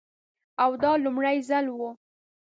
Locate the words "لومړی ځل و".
1.03-1.79